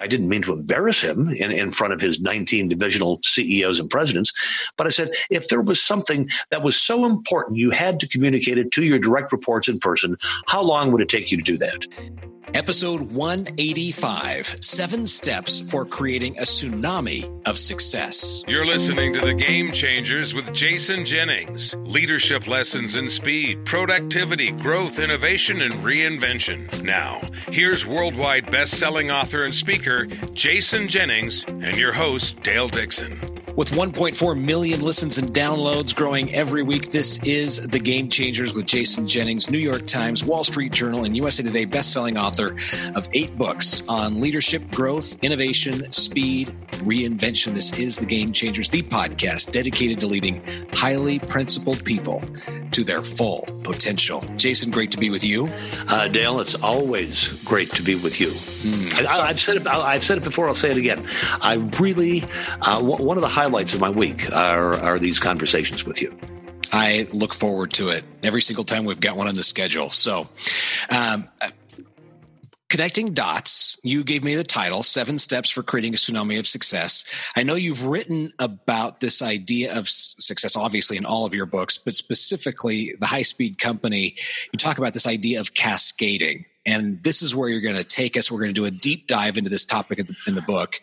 I 0.00 0.06
didn't 0.06 0.28
mean 0.28 0.42
to 0.42 0.52
embarrass 0.52 1.00
him 1.00 1.28
in, 1.28 1.50
in 1.50 1.72
front 1.72 1.92
of 1.92 2.00
his 2.00 2.20
19 2.20 2.68
divisional 2.68 3.20
CEOs 3.24 3.80
and 3.80 3.90
presidents, 3.90 4.32
but 4.76 4.86
I 4.86 4.90
said, 4.90 5.10
if 5.30 5.48
there 5.48 5.62
was 5.62 5.82
something 5.82 6.28
that 6.50 6.62
was 6.62 6.80
so 6.80 7.04
important 7.04 7.58
you 7.58 7.70
had 7.70 7.98
to 8.00 8.08
communicate 8.08 8.58
it 8.58 8.70
to 8.72 8.84
your 8.84 8.98
direct 8.98 9.32
reports 9.32 9.68
in 9.68 9.80
person, 9.80 10.16
how 10.46 10.62
long 10.62 10.92
would 10.92 11.02
it 11.02 11.08
take 11.08 11.32
you 11.32 11.38
to 11.38 11.42
do 11.42 11.56
that? 11.58 11.86
Episode 12.54 13.02
185 13.12 14.64
Seven 14.64 15.06
Steps 15.06 15.60
for 15.60 15.84
Creating 15.84 16.38
a 16.38 16.42
Tsunami 16.42 17.46
of 17.46 17.58
Success. 17.58 18.42
You're 18.48 18.64
listening 18.64 19.12
to 19.14 19.20
The 19.20 19.34
Game 19.34 19.70
Changers 19.70 20.34
with 20.34 20.52
Jason 20.54 21.04
Jennings. 21.04 21.74
Leadership 21.76 22.46
lessons 22.46 22.96
in 22.96 23.08
speed, 23.10 23.66
productivity, 23.66 24.50
growth, 24.52 24.98
innovation, 24.98 25.60
and 25.60 25.74
reinvention. 25.74 26.82
Now, 26.82 27.20
here's 27.50 27.86
worldwide 27.86 28.50
best 28.50 28.78
selling 28.78 29.10
author 29.10 29.44
and 29.44 29.54
speaker 29.54 29.87
Jason 30.34 30.86
Jennings 30.86 31.44
and 31.48 31.76
your 31.76 31.92
host, 31.92 32.42
Dale 32.42 32.68
Dixon. 32.68 33.20
With 33.56 33.70
1.4 33.70 34.40
million 34.40 34.82
listens 34.82 35.18
and 35.18 35.30
downloads 35.30 35.92
growing 35.92 36.32
every 36.32 36.62
week, 36.62 36.92
this 36.92 37.18
is 37.24 37.66
The 37.66 37.80
Game 37.80 38.08
Changers 38.08 38.54
with 38.54 38.66
Jason 38.66 39.08
Jennings, 39.08 39.50
New 39.50 39.58
York 39.58 39.86
Times, 39.86 40.24
Wall 40.24 40.44
Street 40.44 40.72
Journal, 40.72 41.04
and 41.04 41.16
USA 41.16 41.42
Today 41.42 41.64
best-selling 41.64 42.16
author 42.16 42.56
of 42.94 43.08
eight 43.14 43.36
books 43.36 43.82
on 43.88 44.20
leadership, 44.20 44.70
growth, 44.70 45.16
innovation, 45.22 45.90
speed, 45.90 46.54
reinvention. 46.84 47.54
This 47.54 47.76
is 47.76 47.96
The 47.96 48.06
Game 48.06 48.30
Changers, 48.30 48.70
the 48.70 48.82
podcast 48.82 49.50
dedicated 49.50 49.98
to 50.00 50.06
leading 50.06 50.40
highly 50.72 51.18
principled 51.18 51.84
people 51.84 52.22
to 52.72 52.84
their 52.84 53.02
full 53.02 53.44
potential. 53.62 54.22
Jason, 54.36 54.70
great 54.70 54.90
to 54.92 54.98
be 54.98 55.10
with 55.10 55.24
you. 55.24 55.48
Uh, 55.88 56.08
Dale, 56.08 56.40
it's 56.40 56.54
always 56.56 57.32
great 57.44 57.70
to 57.70 57.82
be 57.82 57.94
with 57.94 58.20
you. 58.20 58.28
Mm. 58.28 59.06
I, 59.06 59.28
have 59.28 59.40
said 59.40 59.56
it. 59.56 59.66
I've 59.66 60.04
said 60.04 60.18
it 60.18 60.24
before. 60.24 60.48
I'll 60.48 60.54
say 60.54 60.70
it 60.70 60.76
again. 60.76 61.06
I 61.40 61.54
really 61.78 62.22
uh, 62.62 62.82
one 62.82 63.16
of 63.16 63.22
the 63.22 63.28
highlights 63.28 63.74
of 63.74 63.80
my 63.80 63.90
week 63.90 64.30
are 64.32 64.74
are 64.74 64.98
these 64.98 65.20
conversations 65.20 65.84
with 65.84 66.02
you. 66.02 66.16
I 66.72 67.06
look 67.14 67.34
forward 67.34 67.72
to 67.74 67.88
it 67.88 68.04
every 68.22 68.42
single 68.42 68.64
time 68.64 68.84
we've 68.84 69.00
got 69.00 69.16
one 69.16 69.26
on 69.26 69.34
the 69.34 69.42
schedule. 69.42 69.90
So, 69.90 70.28
um, 70.90 71.28
Connecting 72.68 73.14
Dots, 73.14 73.78
you 73.82 74.04
gave 74.04 74.22
me 74.22 74.34
the 74.34 74.44
title, 74.44 74.82
Seven 74.82 75.16
Steps 75.16 75.48
for 75.48 75.62
Creating 75.62 75.94
a 75.94 75.96
Tsunami 75.96 76.38
of 76.38 76.46
Success. 76.46 77.06
I 77.34 77.42
know 77.42 77.54
you've 77.54 77.86
written 77.86 78.30
about 78.38 79.00
this 79.00 79.22
idea 79.22 79.74
of 79.74 79.88
success, 79.88 80.54
obviously, 80.54 80.98
in 80.98 81.06
all 81.06 81.24
of 81.24 81.32
your 81.32 81.46
books, 81.46 81.78
but 81.78 81.94
specifically 81.94 82.94
the 83.00 83.06
high 83.06 83.22
speed 83.22 83.58
company. 83.58 84.16
You 84.52 84.58
talk 84.58 84.76
about 84.76 84.92
this 84.92 85.06
idea 85.06 85.40
of 85.40 85.54
cascading. 85.54 86.44
And 86.66 87.02
this 87.02 87.22
is 87.22 87.34
where 87.34 87.48
you're 87.48 87.62
going 87.62 87.76
to 87.76 87.84
take 87.84 88.18
us. 88.18 88.30
We're 88.30 88.40
going 88.40 88.52
to 88.52 88.60
do 88.60 88.66
a 88.66 88.70
deep 88.70 89.06
dive 89.06 89.38
into 89.38 89.48
this 89.48 89.64
topic 89.64 90.00
in 90.00 90.06
the, 90.06 90.16
in 90.26 90.34
the 90.34 90.42
book 90.42 90.82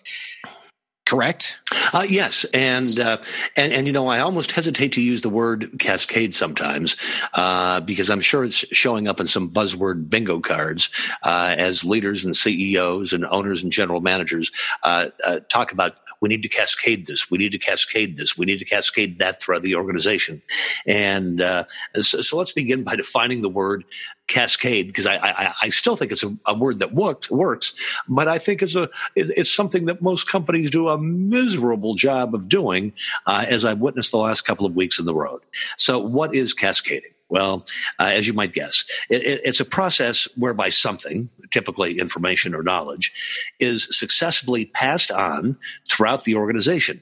correct? 1.06 1.60
Uh, 1.94 2.06
yes, 2.08 2.46
and 2.46 3.00
uh, 3.00 3.18
and 3.56 3.72
and 3.72 3.88
you 3.88 3.94
know, 3.94 4.08
I 4.08 4.20
almost 4.20 4.52
hesitate 4.52 4.94
to 4.94 5.02
use 5.02 5.22
the 5.22 5.30
word 5.30 5.80
cascade 5.80 6.34
sometimes 6.34 6.96
uh, 7.34 7.80
because 7.82 8.10
I'm 8.10 8.22
sure 8.22 8.44
it's 8.44 8.66
showing 8.76 9.08
up 9.08 9.20
in 9.20 9.28
some 9.28 9.50
buzzword 9.50 10.10
bingo 10.10 10.40
cards 10.40 10.90
uh, 11.24 11.56
as 11.58 11.86
leaders 11.86 12.26
and 12.26 12.36
CEOs 12.36 13.14
and 13.14 13.26
owners 13.26 13.64
and 13.64 13.72
general 13.72 14.02
managers 14.02 14.52
uh, 14.84 15.10
uh, 15.24 15.40
talk 15.48 15.72
about. 15.72 15.96
We 16.22 16.30
need 16.30 16.44
to 16.44 16.50
cascade 16.50 17.08
this. 17.08 17.30
We 17.30 17.38
need 17.38 17.52
to 17.52 17.58
cascade 17.58 18.18
this. 18.18 18.38
We 18.38 18.46
need 18.46 18.60
to 18.60 18.66
cascade 18.66 19.20
that 19.20 19.40
throughout 19.40 19.64
the 19.64 19.76
organization. 19.76 20.42
And 20.86 21.40
so, 21.40 22.22
so 22.22 22.38
let's 22.38 22.52
begin 22.52 22.84
by 22.84 22.96
defining 22.96 23.42
the 23.42 23.50
word 23.50 23.84
cascade 24.28 24.88
because 24.88 25.06
I, 25.06 25.16
I, 25.18 25.54
I 25.64 25.70
still 25.70 25.96
think 25.96 26.12
it's 26.12 26.24
a, 26.24 26.36
a, 26.48 26.58
word 26.58 26.80
that 26.80 26.94
works 26.94 27.30
works, 27.30 27.74
but 28.08 28.28
I 28.28 28.38
think 28.38 28.62
it's 28.62 28.76
a 28.76 28.90
it's 29.16 29.54
something 29.54 29.86
that 29.86 30.02
most 30.02 30.30
companies 30.30 30.72
do 30.72 30.90
a 30.90 30.98
miserable 30.98 31.96
job 31.96 32.34
of 32.34 32.50
doing, 32.50 32.94
uh, 33.28 33.46
as 33.48 33.66
I've 33.66 33.80
witnessed 33.80 34.12
the 34.12 34.18
last 34.18 34.42
couple 34.42 34.66
of 34.66 34.76
weeks 34.76 35.00
in 35.00 35.06
the 35.06 35.16
road. 35.16 35.42
So, 35.78 36.00
what 36.00 36.34
is 36.34 36.54
cascading? 36.54 37.12
Well, 37.30 37.66
uh, 38.00 38.12
as 38.14 38.28
you 38.28 38.34
might 38.34 38.54
guess, 38.54 38.86
it, 39.10 39.24
it, 39.24 39.42
it's 39.44 39.60
a 39.60 39.66
process 39.66 40.28
whereby 40.36 40.70
something, 40.70 41.30
typically 41.52 42.00
information 42.00 42.54
or 42.54 42.62
knowledge, 42.62 43.52
is 43.60 43.88
successfully 43.98 44.68
passed 44.68 45.12
on 45.12 45.58
throughout 45.90 46.24
the 46.24 46.36
organization. 46.36 47.02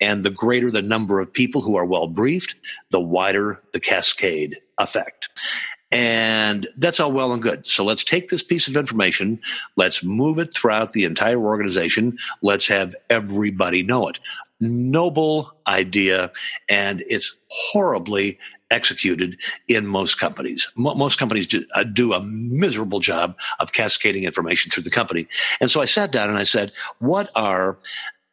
And 0.00 0.24
the 0.24 0.30
greater 0.30 0.70
the 0.70 0.82
number 0.82 1.20
of 1.20 1.32
people 1.32 1.60
who 1.60 1.76
are 1.76 1.86
well 1.86 2.06
briefed, 2.06 2.54
the 2.90 3.00
wider 3.00 3.60
the 3.72 3.80
cascade 3.80 4.60
effect. 4.78 5.28
And 5.90 6.66
that's 6.76 6.98
all 6.98 7.12
well 7.12 7.32
and 7.32 7.40
good. 7.40 7.66
So 7.66 7.84
let's 7.84 8.02
take 8.02 8.28
this 8.28 8.42
piece 8.42 8.66
of 8.66 8.76
information, 8.76 9.40
let's 9.76 10.02
move 10.02 10.38
it 10.38 10.52
throughout 10.52 10.90
the 10.90 11.04
entire 11.04 11.38
organization, 11.38 12.18
let's 12.42 12.66
have 12.68 12.96
everybody 13.10 13.82
know 13.82 14.08
it. 14.08 14.18
Noble 14.60 15.52
idea, 15.68 16.32
and 16.70 17.02
it's 17.06 17.36
horribly 17.48 18.38
executed 18.74 19.38
in 19.68 19.86
most 19.86 20.18
companies. 20.18 20.70
most 20.76 21.18
companies 21.18 21.46
do, 21.46 21.64
uh, 21.74 21.84
do, 21.84 22.12
a 22.12 22.22
miserable 22.22 23.00
job 23.00 23.36
of 23.60 23.72
cascading 23.72 24.24
information 24.24 24.70
through 24.70 24.82
the 24.82 24.90
company. 24.90 25.26
And 25.60 25.70
so 25.70 25.80
I 25.80 25.86
sat 25.86 26.12
down 26.12 26.28
and 26.28 26.38
I 26.38 26.42
said, 26.42 26.72
what 26.98 27.30
are 27.34 27.78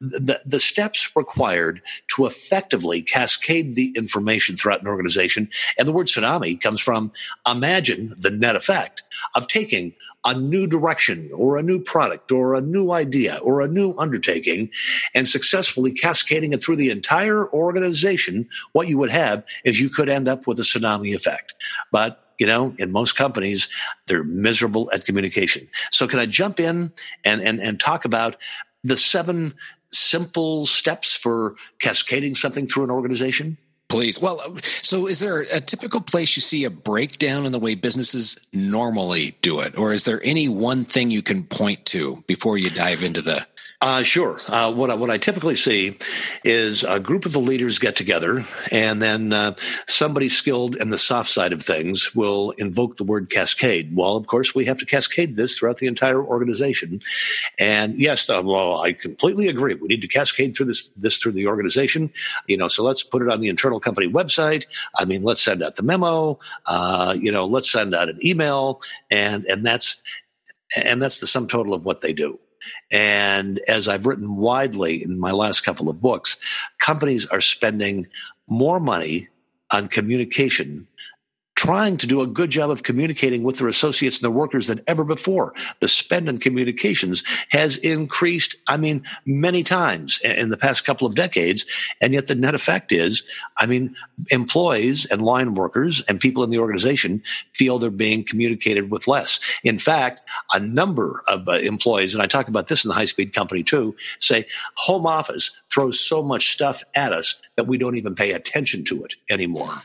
the, 0.01 0.39
the 0.45 0.59
steps 0.59 1.15
required 1.15 1.81
to 2.15 2.25
effectively 2.25 3.01
cascade 3.03 3.75
the 3.75 3.93
information 3.95 4.57
throughout 4.57 4.81
an 4.81 4.87
organization. 4.87 5.47
And 5.77 5.87
the 5.87 5.91
word 5.91 6.07
tsunami 6.07 6.59
comes 6.59 6.81
from 6.81 7.11
imagine 7.47 8.11
the 8.17 8.31
net 8.31 8.55
effect 8.55 9.03
of 9.35 9.47
taking 9.47 9.93
a 10.25 10.33
new 10.33 10.67
direction 10.67 11.29
or 11.33 11.57
a 11.57 11.63
new 11.63 11.79
product 11.79 12.31
or 12.31 12.55
a 12.55 12.61
new 12.61 12.91
idea 12.91 13.39
or 13.43 13.61
a 13.61 13.67
new 13.67 13.93
undertaking 13.97 14.69
and 15.13 15.27
successfully 15.27 15.91
cascading 15.91 16.53
it 16.53 16.63
through 16.63 16.75
the 16.75 16.89
entire 16.89 17.47
organization. 17.53 18.47
What 18.73 18.87
you 18.87 18.97
would 18.97 19.11
have 19.11 19.43
is 19.65 19.79
you 19.79 19.89
could 19.89 20.09
end 20.09 20.27
up 20.27 20.47
with 20.47 20.59
a 20.59 20.63
tsunami 20.63 21.15
effect. 21.15 21.53
But 21.91 22.23
you 22.39 22.47
know, 22.47 22.73
in 22.79 22.91
most 22.91 23.15
companies, 23.15 23.69
they're 24.07 24.23
miserable 24.23 24.89
at 24.91 25.05
communication. 25.05 25.67
So 25.91 26.07
can 26.07 26.17
I 26.17 26.25
jump 26.25 26.59
in 26.59 26.91
and, 27.23 27.39
and, 27.39 27.61
and 27.61 27.79
talk 27.79 28.03
about 28.03 28.35
the 28.83 28.97
seven 28.97 29.53
simple 29.91 30.65
steps 30.65 31.15
for 31.15 31.55
cascading 31.79 32.35
something 32.35 32.67
through 32.67 32.85
an 32.85 32.91
organization? 32.91 33.57
Please. 33.91 34.21
Well, 34.21 34.39
uh, 34.39 34.59
so 34.63 35.05
is 35.05 35.19
there 35.19 35.41
a 35.41 35.59
typical 35.59 35.99
place 35.99 36.37
you 36.37 36.41
see 36.41 36.63
a 36.63 36.69
breakdown 36.69 37.45
in 37.45 37.51
the 37.51 37.59
way 37.59 37.75
businesses 37.75 38.39
normally 38.53 39.35
do 39.41 39.59
it? 39.59 39.77
Or 39.77 39.91
is 39.91 40.05
there 40.05 40.21
any 40.23 40.47
one 40.47 40.85
thing 40.85 41.11
you 41.11 41.21
can 41.21 41.43
point 41.43 41.85
to 41.87 42.23
before 42.25 42.57
you 42.57 42.69
dive 42.69 43.03
into 43.03 43.21
the 43.21 43.45
uh, 43.81 44.03
sure. 44.03 44.37
Uh, 44.47 44.71
what 44.71 44.91
I, 44.91 44.95
what 44.95 45.09
I 45.09 45.17
typically 45.17 45.55
see 45.55 45.97
is 46.43 46.83
a 46.83 46.99
group 46.99 47.25
of 47.25 47.31
the 47.31 47.39
leaders 47.39 47.79
get 47.79 47.95
together, 47.95 48.45
and 48.71 49.01
then 49.01 49.33
uh, 49.33 49.55
somebody 49.87 50.29
skilled 50.29 50.75
in 50.75 50.91
the 50.91 50.99
soft 50.99 51.29
side 51.29 51.51
of 51.51 51.63
things 51.63 52.13
will 52.15 52.51
invoke 52.51 52.97
the 52.97 53.03
word 53.03 53.31
cascade. 53.31 53.95
Well, 53.95 54.15
of 54.17 54.27
course, 54.27 54.53
we 54.53 54.65
have 54.65 54.77
to 54.79 54.85
cascade 54.85 55.35
this 55.35 55.57
throughout 55.57 55.77
the 55.77 55.87
entire 55.87 56.23
organization. 56.23 57.01
And 57.57 57.97
yes, 57.97 58.29
uh, 58.29 58.43
well, 58.45 58.79
I 58.81 58.93
completely 58.93 59.47
agree. 59.47 59.73
We 59.73 59.87
need 59.87 60.01
to 60.03 60.07
cascade 60.07 60.55
through 60.55 60.67
this 60.67 60.89
this 60.95 61.17
through 61.17 61.31
the 61.31 61.47
organization. 61.47 62.11
You 62.45 62.57
know, 62.57 62.67
so 62.67 62.83
let's 62.83 63.01
put 63.01 63.23
it 63.23 63.29
on 63.29 63.41
the 63.41 63.49
internal 63.49 63.79
company 63.79 64.07
website. 64.07 64.65
I 64.95 65.05
mean, 65.05 65.23
let's 65.23 65.41
send 65.41 65.63
out 65.63 65.75
the 65.75 65.83
memo. 65.83 66.37
Uh, 66.67 67.17
you 67.19 67.31
know, 67.31 67.45
let's 67.45 67.71
send 67.71 67.95
out 67.95 68.09
an 68.09 68.19
email, 68.23 68.81
and 69.09 69.43
and 69.45 69.65
that's 69.65 69.99
and 70.75 71.01
that's 71.01 71.19
the 71.19 71.27
sum 71.27 71.47
total 71.47 71.73
of 71.73 71.83
what 71.83 72.01
they 72.01 72.13
do. 72.13 72.37
And 72.91 73.59
as 73.67 73.87
I've 73.87 74.05
written 74.05 74.37
widely 74.37 75.03
in 75.03 75.19
my 75.19 75.31
last 75.31 75.61
couple 75.61 75.89
of 75.89 76.01
books, 76.01 76.37
companies 76.79 77.25
are 77.27 77.41
spending 77.41 78.07
more 78.49 78.79
money 78.79 79.27
on 79.71 79.87
communication 79.87 80.87
trying 81.61 81.95
to 81.95 82.07
do 82.07 82.21
a 82.21 82.25
good 82.25 82.49
job 82.49 82.71
of 82.71 82.81
communicating 82.81 83.43
with 83.43 83.59
their 83.59 83.67
associates 83.67 84.17
and 84.17 84.23
their 84.23 84.35
workers 84.35 84.65
than 84.65 84.81
ever 84.87 85.03
before. 85.03 85.53
The 85.79 85.87
spend 85.87 86.27
on 86.27 86.39
communications 86.39 87.23
has 87.49 87.77
increased, 87.77 88.55
I 88.65 88.77
mean, 88.77 89.03
many 89.27 89.61
times 89.61 90.19
in 90.23 90.49
the 90.49 90.57
past 90.57 90.85
couple 90.85 91.05
of 91.05 91.13
decades. 91.13 91.67
And 92.01 92.15
yet 92.15 92.25
the 92.25 92.33
net 92.33 92.55
effect 92.55 92.91
is, 92.91 93.23
I 93.57 93.67
mean, 93.67 93.95
employees 94.31 95.05
and 95.05 95.21
line 95.21 95.53
workers 95.53 96.03
and 96.09 96.19
people 96.19 96.43
in 96.43 96.49
the 96.49 96.57
organization 96.57 97.21
feel 97.53 97.77
they're 97.77 97.91
being 97.91 98.23
communicated 98.23 98.89
with 98.89 99.07
less. 99.07 99.39
In 99.63 99.77
fact, 99.77 100.27
a 100.53 100.59
number 100.59 101.21
of 101.27 101.47
uh, 101.47 101.59
employees, 101.59 102.15
and 102.15 102.23
I 102.23 102.25
talk 102.25 102.47
about 102.47 102.69
this 102.69 102.83
in 102.83 102.89
the 102.89 102.95
high 102.95 103.05
speed 103.05 103.33
company 103.33 103.61
too, 103.61 103.95
say 104.17 104.45
home 104.77 105.05
office 105.05 105.51
throws 105.71 105.99
so 105.99 106.23
much 106.23 106.53
stuff 106.53 106.81
at 106.95 107.13
us 107.13 107.39
that 107.55 107.67
we 107.67 107.77
don't 107.77 107.97
even 107.97 108.15
pay 108.15 108.31
attention 108.31 108.83
to 108.85 109.03
it 109.03 109.13
anymore. 109.29 109.83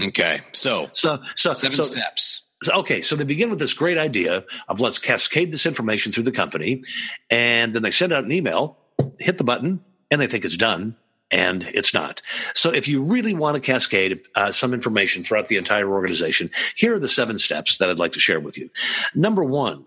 Okay. 0.00 0.40
So, 0.52 0.88
so, 0.92 1.20
so 1.34 1.54
seven 1.54 1.70
so, 1.70 1.82
steps. 1.82 2.42
Okay, 2.74 3.00
so 3.02 3.14
they 3.14 3.24
begin 3.24 3.50
with 3.50 3.60
this 3.60 3.72
great 3.72 3.98
idea 3.98 4.44
of 4.68 4.80
let's 4.80 4.98
cascade 4.98 5.52
this 5.52 5.64
information 5.64 6.10
through 6.10 6.24
the 6.24 6.32
company, 6.32 6.82
and 7.30 7.72
then 7.72 7.82
they 7.82 7.90
send 7.90 8.12
out 8.12 8.24
an 8.24 8.32
email, 8.32 8.78
hit 9.18 9.38
the 9.38 9.44
button, 9.44 9.80
and 10.10 10.20
they 10.20 10.26
think 10.26 10.44
it's 10.44 10.56
done, 10.56 10.96
and 11.30 11.62
it's 11.62 11.94
not. 11.94 12.20
So 12.54 12.72
if 12.72 12.88
you 12.88 13.02
really 13.02 13.34
want 13.34 13.54
to 13.54 13.60
cascade 13.60 14.22
uh, 14.34 14.50
some 14.50 14.74
information 14.74 15.22
throughout 15.22 15.46
the 15.46 15.56
entire 15.56 15.88
organization, 15.88 16.50
here 16.76 16.94
are 16.94 16.98
the 16.98 17.08
seven 17.08 17.38
steps 17.38 17.78
that 17.78 17.90
I'd 17.90 18.00
like 18.00 18.12
to 18.14 18.20
share 18.20 18.40
with 18.40 18.58
you. 18.58 18.70
Number 19.14 19.44
one, 19.44 19.84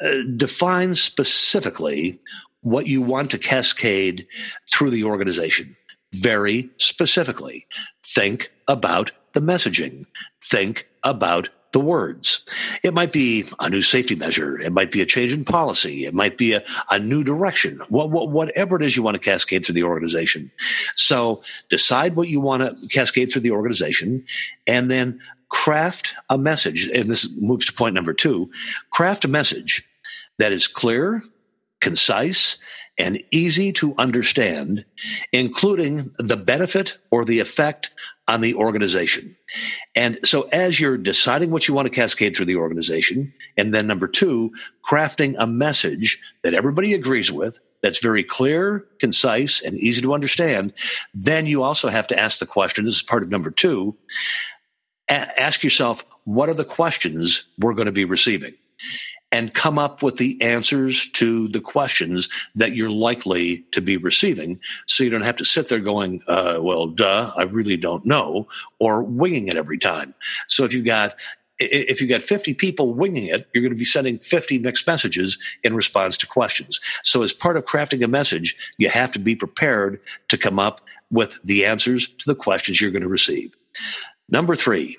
uh, 0.00 0.22
define 0.36 0.94
specifically 0.94 2.20
what 2.62 2.86
you 2.86 3.02
want 3.02 3.32
to 3.32 3.38
cascade 3.38 4.26
through 4.72 4.90
the 4.90 5.04
organization. 5.04 5.74
Very 6.14 6.70
specifically, 6.76 7.66
think 8.04 8.50
about 8.68 9.12
the 9.32 9.40
messaging. 9.40 10.06
Think 10.42 10.88
about 11.02 11.50
the 11.72 11.80
words. 11.80 12.44
It 12.82 12.94
might 12.94 13.12
be 13.12 13.44
a 13.60 13.70
new 13.70 13.82
safety 13.82 14.16
measure. 14.16 14.58
It 14.60 14.72
might 14.72 14.90
be 14.90 15.00
a 15.00 15.06
change 15.06 15.32
in 15.32 15.44
policy. 15.44 16.04
It 16.04 16.14
might 16.14 16.36
be 16.36 16.54
a, 16.54 16.64
a 16.90 16.98
new 16.98 17.22
direction. 17.22 17.80
What, 17.88 18.10
what, 18.10 18.30
whatever 18.30 18.76
it 18.76 18.82
is 18.82 18.96
you 18.96 19.02
want 19.02 19.14
to 19.14 19.30
cascade 19.30 19.64
through 19.64 19.76
the 19.76 19.84
organization. 19.84 20.50
So 20.96 21.42
decide 21.68 22.16
what 22.16 22.28
you 22.28 22.40
want 22.40 22.62
to 22.62 22.88
cascade 22.88 23.32
through 23.32 23.42
the 23.42 23.52
organization 23.52 24.24
and 24.66 24.90
then 24.90 25.20
craft 25.48 26.14
a 26.28 26.38
message. 26.38 26.88
And 26.88 27.08
this 27.08 27.30
moves 27.36 27.66
to 27.66 27.72
point 27.72 27.94
number 27.94 28.14
two 28.14 28.50
craft 28.90 29.24
a 29.24 29.28
message 29.28 29.86
that 30.38 30.52
is 30.52 30.66
clear, 30.66 31.22
concise, 31.80 32.56
and 32.98 33.22
easy 33.30 33.72
to 33.72 33.94
understand, 33.96 34.84
including 35.32 36.10
the 36.18 36.36
benefit 36.36 36.98
or 37.10 37.24
the 37.24 37.40
effect 37.40 37.92
on 38.28 38.42
the 38.42 38.54
organization. 38.54 39.34
And 39.96 40.18
so 40.24 40.42
as 40.52 40.78
you're 40.78 40.98
deciding 40.98 41.50
what 41.50 41.66
you 41.66 41.74
want 41.74 41.86
to 41.86 41.94
cascade 41.94 42.36
through 42.36 42.46
the 42.46 42.56
organization, 42.56 43.32
and 43.56 43.72
then 43.72 43.86
number 43.86 44.06
two, 44.06 44.52
crafting 44.88 45.34
a 45.38 45.46
message 45.46 46.20
that 46.42 46.54
everybody 46.54 46.92
agrees 46.92 47.32
with, 47.32 47.58
that's 47.82 48.02
very 48.02 48.22
clear, 48.22 48.86
concise, 48.98 49.62
and 49.62 49.76
easy 49.78 50.02
to 50.02 50.12
understand, 50.12 50.74
then 51.14 51.46
you 51.46 51.62
also 51.62 51.88
have 51.88 52.06
to 52.08 52.18
ask 52.18 52.38
the 52.38 52.46
question. 52.46 52.84
This 52.84 52.96
is 52.96 53.02
part 53.02 53.22
of 53.22 53.30
number 53.30 53.50
two. 53.50 53.96
Ask 55.08 55.64
yourself, 55.64 56.04
what 56.24 56.50
are 56.50 56.54
the 56.54 56.64
questions 56.64 57.46
we're 57.58 57.74
going 57.74 57.86
to 57.86 57.92
be 57.92 58.04
receiving? 58.04 58.52
And 59.32 59.54
come 59.54 59.78
up 59.78 60.02
with 60.02 60.16
the 60.16 60.40
answers 60.42 61.08
to 61.12 61.48
the 61.48 61.60
questions 61.60 62.28
that 62.54 62.74
you're 62.74 62.90
likely 62.90 63.58
to 63.72 63.80
be 63.80 63.96
receiving. 63.96 64.58
So 64.86 65.04
you 65.04 65.10
don't 65.10 65.22
have 65.22 65.36
to 65.36 65.44
sit 65.44 65.68
there 65.68 65.78
going, 65.78 66.20
uh, 66.26 66.58
well, 66.60 66.88
duh, 66.88 67.32
I 67.36 67.42
really 67.42 67.76
don't 67.76 68.04
know, 68.04 68.48
or 68.78 69.02
winging 69.02 69.48
it 69.48 69.56
every 69.56 69.78
time. 69.78 70.14
So 70.48 70.64
if 70.64 70.74
you've 70.74 70.86
got 70.86 71.14
if 71.62 72.00
you 72.00 72.08
got 72.08 72.22
50 72.22 72.54
people 72.54 72.94
winging 72.94 73.26
it, 73.26 73.46
you're 73.52 73.60
going 73.60 73.74
to 73.74 73.78
be 73.78 73.84
sending 73.84 74.18
50 74.18 74.58
mixed 74.60 74.86
messages 74.86 75.38
in 75.62 75.76
response 75.76 76.16
to 76.18 76.26
questions. 76.26 76.80
So 77.04 77.22
as 77.22 77.34
part 77.34 77.58
of 77.58 77.66
crafting 77.66 78.02
a 78.02 78.08
message, 78.08 78.56
you 78.78 78.88
have 78.88 79.12
to 79.12 79.18
be 79.18 79.36
prepared 79.36 80.00
to 80.28 80.38
come 80.38 80.58
up 80.58 80.80
with 81.10 81.42
the 81.42 81.66
answers 81.66 82.08
to 82.08 82.26
the 82.26 82.34
questions 82.34 82.80
you're 82.80 82.90
going 82.90 83.02
to 83.02 83.08
receive. 83.08 83.54
Number 84.30 84.56
three, 84.56 84.96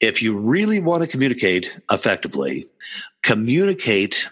if 0.00 0.22
you 0.22 0.38
really 0.38 0.80
want 0.80 1.02
to 1.02 1.08
communicate 1.08 1.78
effectively, 1.90 2.66
communicate 3.28 4.26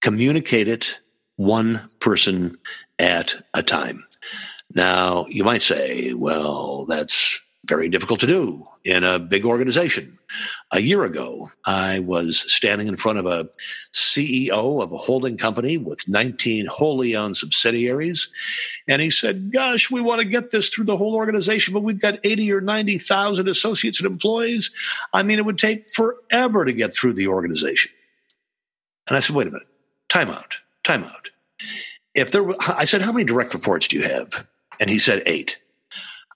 communicate 0.00 0.68
it 0.68 1.00
one 1.34 1.90
person 1.98 2.56
at 3.00 3.34
a 3.52 3.64
time. 3.64 4.04
Now, 4.72 5.26
you 5.28 5.42
might 5.42 5.62
say, 5.62 6.12
well, 6.12 6.84
that's 6.84 7.42
very 7.68 7.88
difficult 7.88 8.20
to 8.20 8.26
do 8.26 8.64
in 8.84 9.04
a 9.04 9.18
big 9.18 9.44
organization. 9.44 10.18
A 10.72 10.80
year 10.80 11.04
ago, 11.04 11.48
I 11.66 12.00
was 12.00 12.38
standing 12.52 12.88
in 12.88 12.96
front 12.96 13.18
of 13.18 13.26
a 13.26 13.48
CEO 13.92 14.82
of 14.82 14.92
a 14.92 14.96
holding 14.96 15.36
company 15.36 15.76
with 15.76 16.08
19 16.08 16.66
wholly 16.66 17.14
owned 17.14 17.36
subsidiaries. 17.36 18.30
And 18.88 19.02
he 19.02 19.10
said, 19.10 19.52
Gosh, 19.52 19.90
we 19.90 20.00
want 20.00 20.20
to 20.20 20.24
get 20.24 20.50
this 20.50 20.70
through 20.70 20.86
the 20.86 20.96
whole 20.96 21.14
organization, 21.14 21.74
but 21.74 21.82
we've 21.82 22.00
got 22.00 22.18
80 22.24 22.52
or 22.52 22.60
90,000 22.60 23.48
associates 23.48 24.00
and 24.00 24.06
employees. 24.06 24.72
I 25.12 25.22
mean, 25.22 25.38
it 25.38 25.44
would 25.44 25.58
take 25.58 25.90
forever 25.90 26.64
to 26.64 26.72
get 26.72 26.92
through 26.92 27.12
the 27.14 27.28
organization. 27.28 27.92
And 29.08 29.16
I 29.16 29.20
said, 29.20 29.36
Wait 29.36 29.46
a 29.46 29.50
minute, 29.50 29.68
time 30.08 30.30
out, 30.30 30.58
time 30.84 31.04
out. 31.04 31.30
If 32.14 32.32
there 32.32 32.42
were, 32.42 32.56
I 32.66 32.84
said, 32.84 33.02
How 33.02 33.12
many 33.12 33.24
direct 33.24 33.54
reports 33.54 33.88
do 33.88 33.96
you 33.96 34.02
have? 34.02 34.46
And 34.80 34.88
he 34.88 34.98
said, 34.98 35.22
Eight. 35.26 35.58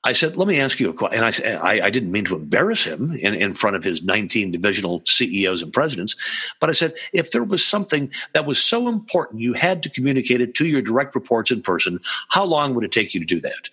I 0.04 0.12
said, 0.12 0.37
let 0.37 0.49
me 0.49 0.60
ask 0.60 0.81
you 0.81 0.90
a 0.90 0.94
question. 0.94 1.22
And 1.22 1.60
I, 1.62 1.75
I, 1.75 1.87
I, 1.87 1.90
didn't 1.90 2.10
mean 2.10 2.25
to 2.25 2.34
embarrass 2.34 2.82
him 2.82 3.12
in, 3.12 3.34
in 3.34 3.54
front 3.54 3.76
of 3.76 3.84
his 3.84 4.02
19 4.02 4.50
divisional 4.50 5.00
CEOs 5.06 5.62
and 5.62 5.72
presidents, 5.72 6.16
but 6.60 6.69
I 6.69 6.72
said, 6.72 6.94
if 7.12 7.31
there 7.31 7.44
was 7.44 7.64
something 7.64 8.10
that 8.32 8.44
was 8.44 8.60
so 8.60 8.88
important 8.88 9.43
you 9.43 9.52
had 9.52 9.82
to 9.84 9.90
communicate 9.90 10.40
it 10.40 10.54
to 10.56 10.66
your 10.66 10.82
direct 10.82 11.14
reports 11.14 11.52
in 11.52 11.62
person, 11.62 12.00
how 12.28 12.44
long 12.44 12.75
would 12.75 12.84
it 12.84 12.90
take 12.90 13.14
you 13.14 13.20
to 13.20 13.26
do 13.26 13.40
that? 13.40 13.70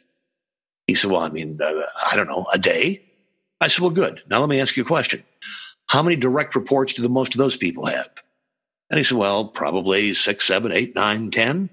He 0.86 0.94
said, 0.94 1.10
well, 1.10 1.22
I 1.22 1.30
mean, 1.30 1.60
uh, 1.62 1.84
I 2.12 2.16
don't 2.16 2.28
know, 2.28 2.46
a 2.54 2.60
day. 2.60 3.04
I 3.60 3.68
said, 3.68 3.82
well, 3.82 3.92
good. 3.92 4.22
Now 4.30 4.40
let 4.40 4.50
me 4.50 4.62
ask 4.62 4.78
you 4.78 4.84
a 4.84 4.88
question. 4.88 5.24
How 5.88 6.04
many 6.04 6.16
direct 6.16 6.56
reports 6.56 6.94
do 6.94 7.02
the 7.02 7.10
most 7.10 7.34
of 7.34 7.40
those 7.40 7.58
people 7.58 7.86
have? 7.86 8.10
And 8.90 8.98
he 8.98 9.04
said, 9.04 9.18
well, 9.18 9.46
probably 9.46 10.14
six, 10.14 10.46
seven, 10.46 10.72
eight, 10.72 10.96
nine, 10.96 11.30
ten. 11.30 11.70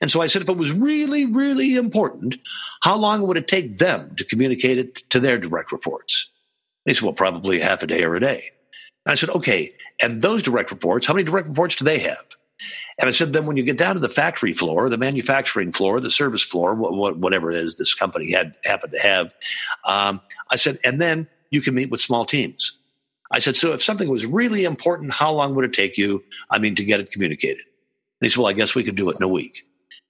And 0.00 0.10
so 0.10 0.20
I 0.20 0.26
said, 0.26 0.42
if 0.42 0.48
it 0.48 0.56
was 0.56 0.72
really, 0.72 1.24
really 1.24 1.76
important, 1.76 2.36
how 2.82 2.96
long 2.96 3.22
would 3.22 3.36
it 3.36 3.48
take 3.48 3.78
them 3.78 4.14
to 4.16 4.24
communicate 4.24 4.78
it 4.78 4.96
to 5.10 5.20
their 5.20 5.38
direct 5.38 5.72
reports? 5.72 6.30
And 6.84 6.90
he 6.90 6.94
said, 6.94 7.04
well, 7.04 7.14
probably 7.14 7.58
half 7.58 7.82
a 7.82 7.86
day 7.86 8.04
or 8.04 8.14
a 8.14 8.20
day. 8.20 8.50
And 9.06 9.12
I 9.12 9.14
said, 9.14 9.30
okay. 9.30 9.72
And 10.00 10.22
those 10.22 10.42
direct 10.42 10.70
reports, 10.70 11.06
how 11.06 11.14
many 11.14 11.24
direct 11.24 11.48
reports 11.48 11.76
do 11.76 11.84
they 11.84 11.98
have? 12.00 12.24
And 12.98 13.06
I 13.06 13.10
said, 13.10 13.32
then 13.32 13.46
when 13.46 13.56
you 13.56 13.62
get 13.62 13.78
down 13.78 13.94
to 13.94 14.00
the 14.00 14.08
factory 14.08 14.52
floor, 14.52 14.88
the 14.88 14.98
manufacturing 14.98 15.72
floor, 15.72 16.00
the 16.00 16.10
service 16.10 16.42
floor, 16.42 16.74
whatever 16.74 17.50
it 17.50 17.56
is 17.56 17.76
this 17.76 17.94
company 17.94 18.32
had 18.32 18.56
happened 18.64 18.92
to 18.92 19.00
have, 19.00 19.34
um, 19.84 20.20
I 20.50 20.56
said, 20.56 20.78
and 20.84 21.00
then 21.00 21.28
you 21.50 21.60
can 21.60 21.74
meet 21.74 21.90
with 21.90 22.00
small 22.00 22.24
teams. 22.24 22.77
I 23.30 23.38
said, 23.40 23.56
so 23.56 23.72
if 23.72 23.82
something 23.82 24.08
was 24.08 24.24
really 24.26 24.64
important, 24.64 25.12
how 25.12 25.32
long 25.32 25.54
would 25.54 25.64
it 25.64 25.72
take 25.72 25.98
you? 25.98 26.24
I 26.50 26.58
mean, 26.58 26.74
to 26.76 26.84
get 26.84 27.00
it 27.00 27.10
communicated? 27.10 27.58
And 28.20 28.26
he 28.26 28.28
said, 28.28 28.38
well, 28.38 28.48
I 28.48 28.54
guess 28.54 28.74
we 28.74 28.84
could 28.84 28.96
do 28.96 29.10
it 29.10 29.16
in 29.16 29.22
a 29.22 29.28
week. 29.28 29.64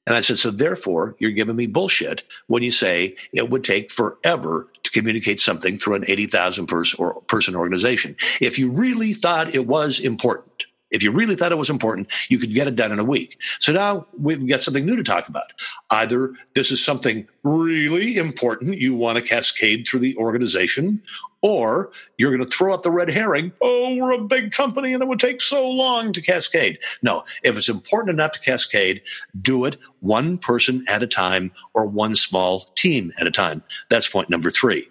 And 0.06 0.16
I 0.16 0.20
said, 0.20 0.38
so 0.38 0.50
therefore, 0.50 1.14
you're 1.18 1.32
giving 1.32 1.56
me 1.56 1.66
bullshit 1.66 2.24
when 2.46 2.62
you 2.62 2.70
say 2.70 3.14
it 3.34 3.50
would 3.50 3.62
take 3.62 3.90
forever 3.90 4.66
to 4.82 4.90
communicate 4.90 5.38
something 5.38 5.76
through 5.76 5.96
an 5.96 6.04
80,000 6.08 6.66
person 6.66 7.54
organization. 7.54 8.16
If 8.40 8.58
you 8.58 8.72
really 8.72 9.12
thought 9.12 9.54
it 9.54 9.66
was 9.66 10.00
important, 10.00 10.64
if 10.90 11.02
you 11.02 11.12
really 11.12 11.36
thought 11.36 11.52
it 11.52 11.58
was 11.58 11.68
important, 11.68 12.10
you 12.30 12.38
could 12.38 12.54
get 12.54 12.66
it 12.66 12.74
done 12.74 12.90
in 12.90 12.98
a 12.98 13.04
week. 13.04 13.38
So 13.58 13.72
now 13.74 14.06
we've 14.18 14.48
got 14.48 14.62
something 14.62 14.86
new 14.86 14.96
to 14.96 15.02
talk 15.02 15.28
about. 15.28 15.44
Either 15.90 16.32
this 16.54 16.72
is 16.72 16.82
something 16.82 17.28
really 17.42 18.16
important 18.16 18.80
you 18.80 18.94
want 18.94 19.16
to 19.16 19.22
cascade 19.22 19.86
through 19.86 20.00
the 20.00 20.16
organization, 20.16 21.02
or 21.42 21.90
you're 22.16 22.34
going 22.36 22.48
to 22.48 22.56
throw 22.56 22.72
out 22.72 22.82
the 22.82 22.90
red 22.90 23.10
herring. 23.10 23.52
Oh, 23.60 23.96
we're 23.96 24.12
a 24.12 24.20
big 24.20 24.52
company 24.52 24.92
and 24.92 25.02
it 25.02 25.08
would 25.08 25.20
take 25.20 25.40
so 25.40 25.68
long 25.68 26.12
to 26.12 26.20
cascade. 26.20 26.78
No, 27.02 27.24
if 27.42 27.56
it's 27.56 27.68
important 27.68 28.10
enough 28.10 28.32
to 28.32 28.40
cascade, 28.40 29.02
do 29.40 29.64
it 29.64 29.76
one 30.00 30.38
person 30.38 30.84
at 30.88 31.02
a 31.02 31.06
time 31.06 31.52
or 31.74 31.86
one 31.86 32.14
small 32.14 32.60
team 32.76 33.12
at 33.20 33.26
a 33.26 33.30
time. 33.30 33.62
That's 33.88 34.08
point 34.08 34.30
number 34.30 34.50
three. 34.50 34.88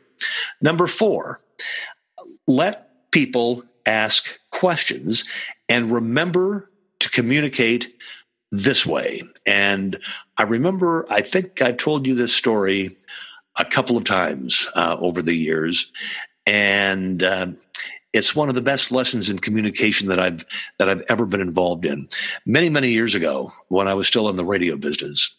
Number 0.61 0.87
four, 0.87 1.41
let 2.47 3.11
people 3.11 3.63
ask 3.85 4.39
questions 4.51 5.23
and 5.69 5.91
remember 5.91 6.71
to 6.99 7.09
communicate 7.09 7.93
this 8.51 8.85
way. 8.85 9.21
And 9.45 9.99
I 10.37 10.43
remember, 10.43 11.05
I 11.09 11.21
think 11.21 11.61
I've 11.61 11.77
told 11.77 12.07
you 12.07 12.15
this 12.15 12.33
story 12.33 12.97
a 13.57 13.65
couple 13.65 13.97
of 13.97 14.03
times 14.03 14.67
uh, 14.75 14.97
over 14.99 15.21
the 15.21 15.35
years 15.35 15.91
and 16.47 17.21
uh, 17.21 17.47
it's 18.13 18.35
one 18.35 18.49
of 18.49 18.55
the 18.55 18.61
best 18.61 18.91
lessons 18.91 19.29
in 19.29 19.37
communication 19.37 20.07
that 20.07 20.19
I've 20.19 20.45
that 20.79 20.89
I've 20.89 21.03
ever 21.09 21.25
been 21.25 21.41
involved 21.41 21.85
in. 21.85 22.07
Many 22.45 22.69
many 22.69 22.89
years 22.89 23.13
ago, 23.13 23.51
when 23.67 23.87
I 23.87 23.93
was 23.93 24.07
still 24.07 24.29
in 24.29 24.37
the 24.37 24.45
radio 24.45 24.77
business, 24.77 25.35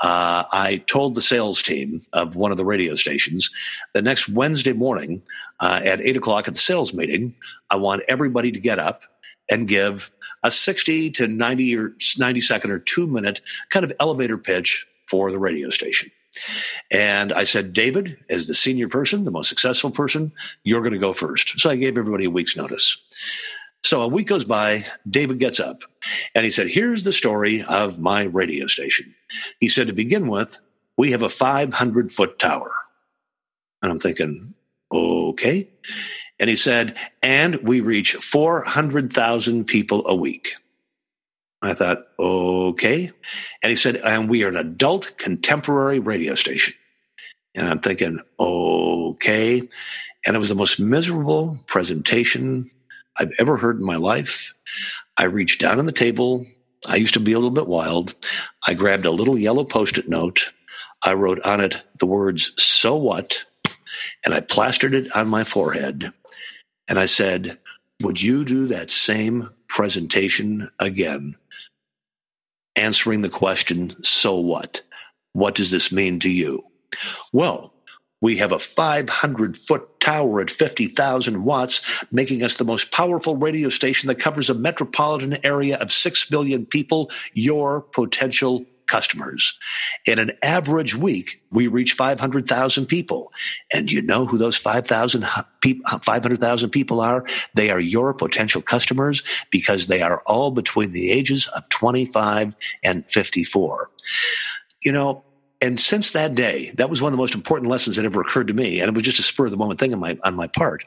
uh, 0.00 0.44
I 0.52 0.82
told 0.86 1.14
the 1.14 1.22
sales 1.22 1.62
team 1.62 2.00
of 2.14 2.34
one 2.34 2.50
of 2.50 2.56
the 2.56 2.64
radio 2.64 2.94
stations 2.94 3.50
the 3.94 4.02
next 4.02 4.28
Wednesday 4.28 4.72
morning 4.72 5.22
uh, 5.60 5.82
at 5.84 6.00
eight 6.00 6.16
o'clock 6.16 6.48
at 6.48 6.54
the 6.54 6.60
sales 6.60 6.94
meeting, 6.94 7.34
I 7.70 7.76
want 7.76 8.02
everybody 8.08 8.50
to 8.50 8.60
get 8.60 8.78
up 8.78 9.02
and 9.50 9.68
give 9.68 10.10
a 10.42 10.50
60 10.50 11.10
to 11.10 11.26
90 11.26 11.76
or 11.76 11.92
90 12.18 12.40
second 12.40 12.70
or 12.70 12.78
two 12.78 13.06
minute 13.06 13.40
kind 13.70 13.84
of 13.84 13.92
elevator 14.00 14.38
pitch 14.38 14.86
for 15.08 15.30
the 15.30 15.38
radio 15.38 15.68
station. 15.70 16.10
And 16.90 17.32
I 17.32 17.44
said, 17.44 17.72
David, 17.72 18.16
as 18.28 18.46
the 18.46 18.54
senior 18.54 18.88
person, 18.88 19.24
the 19.24 19.30
most 19.30 19.48
successful 19.48 19.90
person, 19.90 20.32
you're 20.64 20.82
going 20.82 20.92
to 20.92 20.98
go 20.98 21.12
first. 21.12 21.60
So 21.60 21.70
I 21.70 21.76
gave 21.76 21.98
everybody 21.98 22.24
a 22.24 22.30
week's 22.30 22.56
notice. 22.56 22.98
So 23.84 24.02
a 24.02 24.08
week 24.08 24.26
goes 24.26 24.44
by, 24.44 24.84
David 25.08 25.38
gets 25.38 25.60
up 25.60 25.82
and 26.34 26.44
he 26.44 26.50
said, 26.50 26.68
Here's 26.68 27.04
the 27.04 27.12
story 27.12 27.62
of 27.62 27.98
my 27.98 28.24
radio 28.24 28.66
station. 28.66 29.14
He 29.60 29.68
said, 29.68 29.86
To 29.86 29.92
begin 29.92 30.28
with, 30.28 30.60
we 30.96 31.12
have 31.12 31.22
a 31.22 31.28
500 31.28 32.12
foot 32.12 32.38
tower. 32.38 32.72
And 33.82 33.92
I'm 33.92 34.00
thinking, 34.00 34.54
okay. 34.92 35.68
And 36.40 36.50
he 36.50 36.56
said, 36.56 36.96
And 37.22 37.56
we 37.62 37.80
reach 37.80 38.14
400,000 38.14 39.64
people 39.64 40.06
a 40.06 40.14
week. 40.14 40.54
I 41.60 41.74
thought, 41.74 41.98
okay. 42.18 43.10
And 43.62 43.70
he 43.70 43.76
said, 43.76 43.96
and 43.96 44.28
we 44.28 44.44
are 44.44 44.48
an 44.48 44.56
adult 44.56 45.14
contemporary 45.18 45.98
radio 45.98 46.34
station. 46.34 46.74
And 47.54 47.68
I'm 47.68 47.80
thinking, 47.80 48.20
okay. 48.38 49.60
And 50.26 50.36
it 50.36 50.38
was 50.38 50.48
the 50.48 50.54
most 50.54 50.78
miserable 50.78 51.58
presentation 51.66 52.70
I've 53.18 53.32
ever 53.38 53.56
heard 53.56 53.78
in 53.78 53.84
my 53.84 53.96
life. 53.96 54.54
I 55.16 55.24
reached 55.24 55.60
down 55.60 55.80
on 55.80 55.86
the 55.86 55.92
table. 55.92 56.46
I 56.88 56.96
used 56.96 57.14
to 57.14 57.20
be 57.20 57.32
a 57.32 57.38
little 57.38 57.50
bit 57.50 57.66
wild. 57.66 58.14
I 58.66 58.74
grabbed 58.74 59.06
a 59.06 59.10
little 59.10 59.36
yellow 59.36 59.64
post 59.64 59.98
it 59.98 60.08
note. 60.08 60.52
I 61.02 61.14
wrote 61.14 61.40
on 61.40 61.60
it 61.60 61.82
the 61.98 62.06
words, 62.06 62.52
so 62.62 62.94
what? 62.94 63.44
And 64.24 64.32
I 64.32 64.40
plastered 64.40 64.94
it 64.94 65.14
on 65.16 65.28
my 65.28 65.42
forehead. 65.42 66.12
And 66.88 66.98
I 66.98 67.06
said, 67.06 67.58
would 68.00 68.22
you 68.22 68.44
do 68.44 68.66
that 68.68 68.90
same 68.90 69.50
presentation 69.68 70.68
again? 70.78 71.36
Answering 72.78 73.22
the 73.22 73.28
question, 73.28 73.94
so 74.04 74.36
what? 74.38 74.82
What 75.32 75.56
does 75.56 75.72
this 75.72 75.90
mean 75.90 76.20
to 76.20 76.30
you? 76.30 76.62
Well, 77.32 77.72
we 78.20 78.36
have 78.36 78.52
a 78.52 78.58
500 78.58 79.56
foot 79.56 80.00
tower 80.00 80.40
at 80.40 80.48
50,000 80.48 81.44
watts, 81.44 82.04
making 82.12 82.44
us 82.44 82.54
the 82.56 82.64
most 82.64 82.92
powerful 82.92 83.36
radio 83.36 83.68
station 83.68 84.06
that 84.06 84.20
covers 84.20 84.48
a 84.48 84.54
metropolitan 84.54 85.44
area 85.44 85.76
of 85.78 85.90
6 85.90 86.30
million 86.30 86.66
people, 86.66 87.10
your 87.34 87.80
potential 87.80 88.64
customers. 88.88 89.58
In 90.06 90.18
an 90.18 90.32
average 90.42 90.96
week, 90.96 91.42
we 91.50 91.66
reach 91.66 91.92
500,000 91.92 92.86
people. 92.86 93.30
And 93.72 93.92
you 93.92 94.02
know 94.02 94.26
who 94.26 94.38
those 94.38 94.56
5,000 94.56 95.24
uh, 95.24 95.42
500,000 96.02 96.70
people 96.70 97.00
are? 97.00 97.24
They 97.54 97.70
are 97.70 97.80
your 97.80 98.12
potential 98.14 98.62
customers 98.62 99.22
because 99.50 99.86
they 99.86 100.02
are 100.02 100.22
all 100.26 100.50
between 100.50 100.90
the 100.90 101.10
ages 101.10 101.46
of 101.56 101.68
25 101.68 102.56
and 102.82 103.06
54. 103.06 103.90
You 104.84 104.92
know, 104.92 105.24
and 105.60 105.78
since 105.80 106.12
that 106.12 106.34
day, 106.34 106.70
that 106.76 106.88
was 106.88 107.02
one 107.02 107.12
of 107.12 107.16
the 107.16 107.20
most 107.20 107.34
important 107.34 107.70
lessons 107.70 107.96
that 107.96 108.04
ever 108.04 108.20
occurred 108.20 108.46
to 108.46 108.54
me. 108.54 108.80
And 108.80 108.88
it 108.88 108.94
was 108.94 109.02
just 109.02 109.18
a 109.18 109.22
spur 109.22 109.46
of 109.46 109.50
the 109.50 109.56
moment 109.56 109.80
thing 109.80 109.92
on 109.92 110.00
my, 110.00 110.16
on 110.22 110.36
my 110.36 110.46
part. 110.46 110.84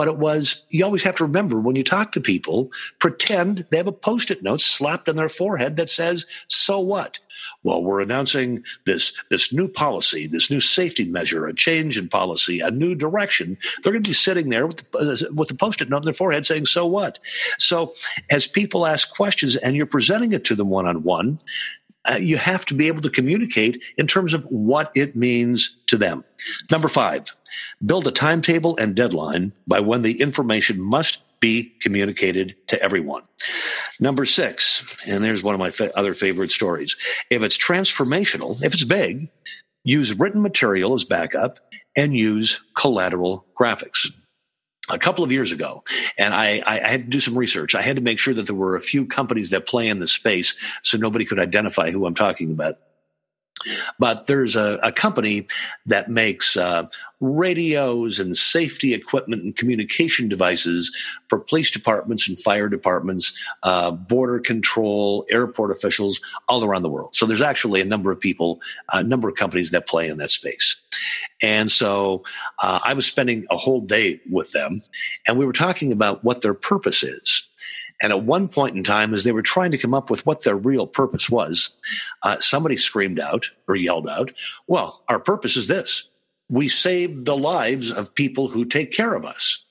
But 0.00 0.08
it 0.08 0.16
was, 0.16 0.64
you 0.70 0.82
always 0.82 1.02
have 1.02 1.16
to 1.16 1.24
remember 1.24 1.60
when 1.60 1.76
you 1.76 1.84
talk 1.84 2.12
to 2.12 2.22
people, 2.22 2.70
pretend 3.00 3.66
they 3.68 3.76
have 3.76 3.86
a 3.86 3.92
post 3.92 4.30
it 4.30 4.42
note 4.42 4.62
slapped 4.62 5.10
on 5.10 5.16
their 5.16 5.28
forehead 5.28 5.76
that 5.76 5.90
says, 5.90 6.24
so 6.48 6.80
what? 6.80 7.20
Well, 7.64 7.82
we're 7.82 8.00
announcing 8.00 8.64
this, 8.86 9.14
this 9.28 9.52
new 9.52 9.68
policy, 9.68 10.26
this 10.26 10.50
new 10.50 10.60
safety 10.62 11.04
measure, 11.04 11.44
a 11.44 11.54
change 11.54 11.98
in 11.98 12.08
policy, 12.08 12.60
a 12.60 12.70
new 12.70 12.94
direction. 12.94 13.58
They're 13.82 13.92
going 13.92 14.02
to 14.02 14.08
be 14.08 14.14
sitting 14.14 14.48
there 14.48 14.66
with 14.66 14.90
the, 14.90 14.98
uh, 14.98 15.34
with 15.34 15.48
the 15.48 15.54
post 15.54 15.82
it 15.82 15.90
note 15.90 15.98
on 15.98 16.02
their 16.04 16.14
forehead 16.14 16.46
saying, 16.46 16.64
so 16.64 16.86
what? 16.86 17.18
So 17.58 17.92
as 18.30 18.46
people 18.46 18.86
ask 18.86 19.14
questions 19.14 19.54
and 19.56 19.76
you're 19.76 19.84
presenting 19.84 20.32
it 20.32 20.46
to 20.46 20.54
them 20.54 20.70
one 20.70 20.86
on 20.86 21.02
one, 21.02 21.38
uh, 22.08 22.16
you 22.18 22.36
have 22.36 22.64
to 22.66 22.74
be 22.74 22.88
able 22.88 23.02
to 23.02 23.10
communicate 23.10 23.82
in 23.96 24.06
terms 24.06 24.34
of 24.34 24.44
what 24.44 24.90
it 24.94 25.14
means 25.14 25.76
to 25.86 25.96
them. 25.96 26.24
Number 26.70 26.88
five, 26.88 27.34
build 27.84 28.06
a 28.06 28.12
timetable 28.12 28.76
and 28.76 28.94
deadline 28.94 29.52
by 29.66 29.80
when 29.80 30.02
the 30.02 30.20
information 30.20 30.80
must 30.80 31.22
be 31.40 31.72
communicated 31.80 32.54
to 32.68 32.80
everyone. 32.82 33.22
Number 33.98 34.24
six, 34.24 35.06
and 35.08 35.22
there's 35.22 35.42
one 35.42 35.54
of 35.54 35.58
my 35.58 35.70
fa- 35.70 35.96
other 35.96 36.14
favorite 36.14 36.50
stories. 36.50 36.96
If 37.30 37.42
it's 37.42 37.58
transformational, 37.58 38.62
if 38.62 38.72
it's 38.72 38.84
big, 38.84 39.30
use 39.84 40.18
written 40.18 40.42
material 40.42 40.94
as 40.94 41.04
backup 41.04 41.58
and 41.96 42.14
use 42.14 42.60
collateral 42.74 43.46
graphics 43.58 44.10
a 44.92 44.98
couple 44.98 45.24
of 45.24 45.32
years 45.32 45.52
ago, 45.52 45.82
and 46.18 46.34
I, 46.34 46.62
I, 46.66 46.88
had 46.88 47.04
to 47.04 47.08
do 47.08 47.20
some 47.20 47.36
research. 47.36 47.74
I 47.74 47.82
had 47.82 47.96
to 47.96 48.02
make 48.02 48.18
sure 48.18 48.34
that 48.34 48.46
there 48.46 48.56
were 48.56 48.76
a 48.76 48.80
few 48.80 49.06
companies 49.06 49.50
that 49.50 49.66
play 49.66 49.88
in 49.88 49.98
the 49.98 50.08
space 50.08 50.56
so 50.82 50.98
nobody 50.98 51.24
could 51.24 51.38
identify 51.38 51.90
who 51.90 52.06
I'm 52.06 52.14
talking 52.14 52.52
about. 52.52 52.78
But 53.98 54.26
there's 54.26 54.56
a, 54.56 54.78
a 54.82 54.92
company 54.92 55.46
that 55.86 56.10
makes 56.10 56.56
uh, 56.56 56.88
radios 57.20 58.18
and 58.18 58.36
safety 58.36 58.94
equipment 58.94 59.42
and 59.42 59.56
communication 59.56 60.28
devices 60.28 60.94
for 61.28 61.38
police 61.38 61.70
departments 61.70 62.28
and 62.28 62.38
fire 62.38 62.68
departments, 62.68 63.36
uh, 63.62 63.90
border 63.90 64.40
control, 64.40 65.26
airport 65.30 65.70
officials 65.70 66.20
all 66.48 66.64
around 66.64 66.82
the 66.82 66.90
world. 66.90 67.14
So 67.14 67.26
there's 67.26 67.42
actually 67.42 67.80
a 67.80 67.84
number 67.84 68.10
of 68.10 68.20
people, 68.20 68.60
a 68.92 69.02
number 69.02 69.28
of 69.28 69.36
companies 69.36 69.70
that 69.72 69.86
play 69.86 70.08
in 70.08 70.18
that 70.18 70.30
space. 70.30 70.76
And 71.42 71.70
so 71.70 72.24
uh, 72.62 72.80
I 72.84 72.94
was 72.94 73.06
spending 73.06 73.46
a 73.50 73.56
whole 73.56 73.80
day 73.80 74.20
with 74.30 74.52
them, 74.52 74.82
and 75.26 75.38
we 75.38 75.46
were 75.46 75.52
talking 75.52 75.92
about 75.92 76.24
what 76.24 76.42
their 76.42 76.54
purpose 76.54 77.02
is. 77.02 77.46
And 78.02 78.12
at 78.12 78.22
one 78.22 78.48
point 78.48 78.76
in 78.76 78.82
time, 78.82 79.12
as 79.12 79.24
they 79.24 79.32
were 79.32 79.42
trying 79.42 79.72
to 79.72 79.78
come 79.78 79.94
up 79.94 80.10
with 80.10 80.24
what 80.24 80.44
their 80.44 80.56
real 80.56 80.86
purpose 80.86 81.28
was, 81.28 81.70
uh, 82.22 82.36
somebody 82.38 82.76
screamed 82.76 83.20
out 83.20 83.50
or 83.68 83.76
yelled 83.76 84.08
out, 84.08 84.30
Well, 84.66 85.02
our 85.08 85.20
purpose 85.20 85.56
is 85.56 85.66
this 85.66 86.10
we 86.48 86.68
save 86.68 87.24
the 87.24 87.36
lives 87.36 87.90
of 87.96 88.14
people 88.14 88.48
who 88.48 88.64
take 88.64 88.90
care 88.90 89.14
of 89.14 89.24
us. 89.24 89.64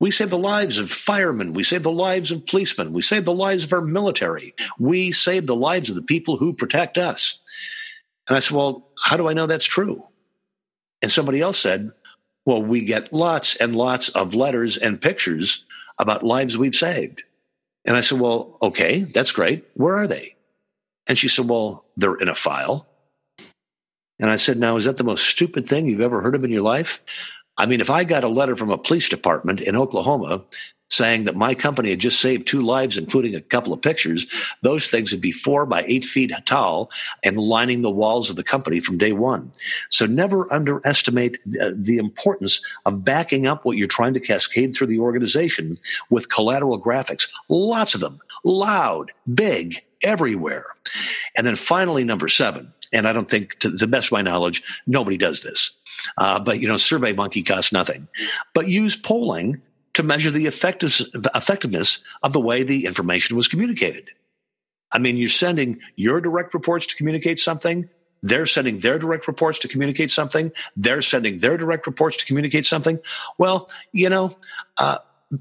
We 0.00 0.10
save 0.10 0.30
the 0.30 0.38
lives 0.38 0.78
of 0.78 0.90
firemen. 0.90 1.54
We 1.54 1.62
save 1.62 1.82
the 1.82 1.92
lives 1.92 2.30
of 2.30 2.46
policemen. 2.46 2.92
We 2.92 3.02
save 3.02 3.24
the 3.24 3.34
lives 3.34 3.64
of 3.64 3.72
our 3.72 3.82
military. 3.82 4.54
We 4.78 5.12
save 5.12 5.46
the 5.46 5.56
lives 5.56 5.88
of 5.88 5.96
the 5.96 6.02
people 6.02 6.36
who 6.36 6.52
protect 6.52 6.98
us. 6.98 7.40
And 8.28 8.36
I 8.36 8.40
said, 8.40 8.56
Well, 8.56 8.90
how 9.02 9.16
do 9.16 9.28
I 9.28 9.32
know 9.32 9.46
that's 9.46 9.64
true? 9.64 10.06
And 11.02 11.10
somebody 11.10 11.40
else 11.40 11.58
said, 11.58 11.92
Well, 12.44 12.62
we 12.62 12.84
get 12.84 13.12
lots 13.12 13.56
and 13.56 13.76
lots 13.76 14.08
of 14.10 14.34
letters 14.34 14.76
and 14.76 15.00
pictures 15.00 15.64
about 15.98 16.22
lives 16.22 16.58
we've 16.58 16.74
saved. 16.74 17.22
And 17.86 17.96
I 17.96 18.00
said, 18.00 18.20
Well, 18.20 18.58
okay, 18.60 19.00
that's 19.02 19.32
great. 19.32 19.64
Where 19.74 19.94
are 19.94 20.06
they? 20.06 20.36
And 21.06 21.16
she 21.16 21.28
said, 21.28 21.48
Well, 21.48 21.86
they're 21.96 22.16
in 22.16 22.28
a 22.28 22.34
file. 22.34 22.86
And 24.18 24.30
I 24.30 24.36
said, 24.36 24.58
Now, 24.58 24.76
is 24.76 24.84
that 24.84 24.96
the 24.96 25.04
most 25.04 25.26
stupid 25.26 25.66
thing 25.66 25.86
you've 25.86 26.00
ever 26.00 26.20
heard 26.20 26.34
of 26.34 26.44
in 26.44 26.50
your 26.50 26.62
life? 26.62 27.00
I 27.56 27.66
mean, 27.66 27.80
if 27.80 27.88
I 27.88 28.04
got 28.04 28.24
a 28.24 28.28
letter 28.28 28.56
from 28.56 28.70
a 28.70 28.78
police 28.78 29.08
department 29.08 29.62
in 29.62 29.76
Oklahoma 29.76 30.44
saying 30.88 31.24
that 31.24 31.36
my 31.36 31.54
company 31.54 31.90
had 31.90 31.98
just 31.98 32.20
saved 32.20 32.46
two 32.46 32.62
lives, 32.62 32.96
including 32.96 33.34
a 33.34 33.40
couple 33.40 33.72
of 33.72 33.82
pictures, 33.82 34.26
those 34.62 34.88
things 34.88 35.12
would 35.12 35.20
be 35.20 35.32
four 35.32 35.66
by 35.66 35.82
eight 35.86 36.04
feet 36.04 36.32
tall 36.44 36.90
and 37.24 37.36
lining 37.36 37.82
the 37.82 37.90
walls 37.90 38.30
of 38.30 38.36
the 38.36 38.44
company 38.44 38.80
from 38.80 38.98
day 38.98 39.12
one. 39.12 39.50
So 39.90 40.06
never 40.06 40.52
underestimate 40.52 41.38
the 41.44 41.98
importance 41.98 42.60
of 42.84 43.04
backing 43.04 43.46
up 43.46 43.64
what 43.64 43.76
you're 43.76 43.88
trying 43.88 44.14
to 44.14 44.20
cascade 44.20 44.74
through 44.74 44.86
the 44.88 45.00
organization 45.00 45.78
with 46.10 46.30
collateral 46.30 46.80
graphics. 46.80 47.28
Lots 47.48 47.94
of 47.94 48.00
them, 48.00 48.20
loud, 48.44 49.12
big, 49.32 49.82
everywhere. 50.04 50.66
And 51.36 51.46
then 51.46 51.56
finally, 51.56 52.04
number 52.04 52.28
seven, 52.28 52.72
and 52.92 53.08
I 53.08 53.12
don't 53.12 53.28
think, 53.28 53.58
to 53.58 53.70
the 53.70 53.86
best 53.86 54.08
of 54.08 54.12
my 54.12 54.22
knowledge, 54.22 54.62
nobody 54.86 55.16
does 55.16 55.42
this. 55.42 55.72
Uh, 56.16 56.38
but 56.38 56.60
you 56.60 56.68
know, 56.68 56.76
Survey 56.76 57.12
Monkey 57.12 57.42
costs 57.42 57.72
nothing. 57.72 58.06
But 58.54 58.68
use 58.68 58.96
polling 58.96 59.60
to 59.96 60.02
measure 60.02 60.30
the 60.30 60.46
effectiveness 60.46 62.04
of 62.22 62.32
the 62.34 62.40
way 62.40 62.62
the 62.62 62.84
information 62.84 63.34
was 63.34 63.48
communicated. 63.48 64.10
I 64.92 64.98
mean, 64.98 65.16
you're 65.16 65.30
sending 65.30 65.80
your 65.96 66.20
direct 66.20 66.52
reports 66.52 66.86
to 66.88 66.96
communicate 66.96 67.38
something. 67.38 67.88
They're 68.22 68.44
sending 68.44 68.78
their 68.80 68.98
direct 68.98 69.26
reports 69.26 69.58
to 69.60 69.68
communicate 69.68 70.10
something. 70.10 70.52
They're 70.76 71.00
sending 71.00 71.38
their 71.38 71.56
direct 71.56 71.86
reports 71.86 72.18
to 72.18 72.26
communicate 72.26 72.66
something. 72.66 72.98
Well, 73.38 73.70
you 73.92 74.10
know, 74.10 74.36
uh, 74.76 74.98